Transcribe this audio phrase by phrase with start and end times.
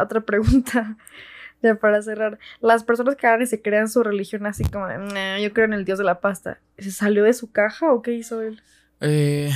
[0.00, 0.96] Otra pregunta
[1.62, 2.38] ya para cerrar.
[2.60, 5.72] Las personas que ahora se crean su religión así como de, "Nah, yo creo en
[5.72, 6.60] el dios de la pasta.
[6.78, 8.60] ¿Se salió de su caja o qué hizo él?
[9.00, 9.50] Eh,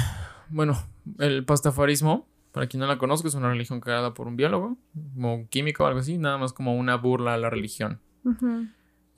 [0.49, 0.79] bueno,
[1.19, 4.77] el pastafarismo, para quien no la conozca, es una religión creada por un biólogo,
[5.15, 8.01] como un químico o algo así, nada más como una burla a la religión.
[8.25, 8.67] Ujú.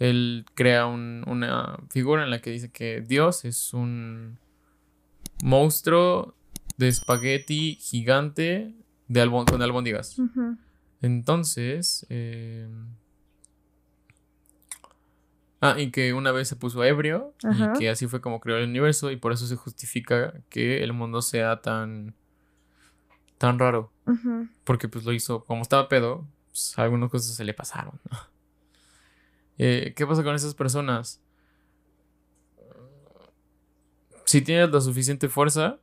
[0.01, 4.39] Él crea un- una figura en la que dice que Dios es un
[5.45, 6.35] monstruo
[6.77, 8.75] de espagueti gigante
[9.09, 10.19] de albon- con albóndigas.
[11.03, 12.69] Entonces, eh,
[15.61, 17.35] ah, y que una vez se puso ebrio
[17.75, 20.93] y que así fue como creó el universo y por eso se justifica que el
[20.93, 22.15] mundo sea tan
[23.39, 23.91] tan raro,
[24.65, 27.99] porque pues lo hizo como estaba pedo, pues, algunas cosas se le pasaron.
[28.11, 28.19] ¿no?
[29.63, 31.21] Eh, ¿Qué pasa con esas personas?
[34.25, 35.81] Si tienes la suficiente fuerza,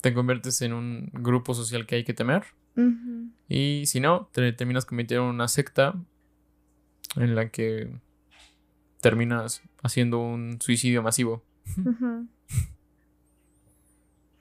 [0.00, 2.42] te conviertes en un grupo social que hay que temer.
[3.48, 5.94] Y si no, te terminas convirtiendo en una secta
[7.14, 7.92] en la que
[9.00, 11.44] terminas haciendo un suicidio masivo.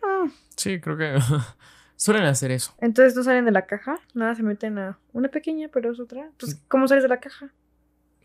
[0.01, 1.19] Ah, Sí, creo que
[1.97, 2.73] suelen hacer eso.
[2.79, 6.25] Entonces no salen de la caja, nada, se meten a una pequeña, pero es otra.
[6.25, 7.53] Entonces, ¿cómo sales de la caja?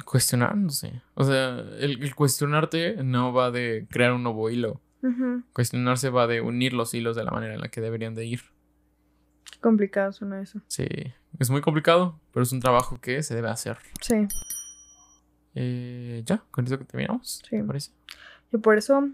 [0.04, 1.02] Cuestionándose.
[1.14, 4.80] O sea, el, el cuestionarte no va de crear un nuevo hilo.
[5.52, 8.40] Cuestionarse va de unir los hilos de la manera en la que deberían de ir.
[9.50, 10.60] Qué complicado suena eso.
[10.66, 10.86] Sí,
[11.38, 13.76] es muy complicado, pero es un trabajo que se debe hacer.
[14.00, 14.26] Sí,
[15.54, 17.42] Eh, ya, con eso que terminamos.
[17.48, 17.56] Sí.
[17.58, 17.90] ¿Te parece?
[18.52, 19.08] y por eso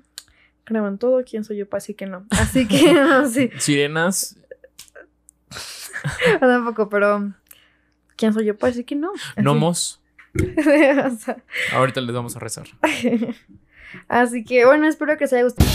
[0.65, 2.25] crean todo, quién soy yo para decir que no.
[2.31, 4.39] Así que, no, sí, Sirenas,
[6.41, 7.33] tampoco, pero
[8.17, 9.11] quién soy yo para decir que no.
[9.13, 10.01] Así- gnomos.
[11.07, 11.37] O sea,
[11.73, 12.67] Ahorita les vamos a rezar.
[14.09, 15.69] Así que bueno, espero que les haya gustado.